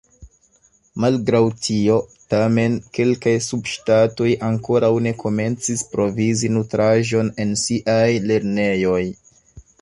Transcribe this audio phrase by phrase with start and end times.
[1.03, 1.97] Malgraŭ tio,
[2.33, 8.03] tamen, kelkaj subŝtatoj ankoraŭ ne komencis provizi nutraĵon en siaj
[8.33, 9.01] lernejoj.